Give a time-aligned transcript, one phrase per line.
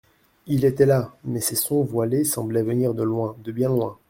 [0.47, 3.99] Il était là, mais ses sons voilés semblaient venir de loin, de bien loin.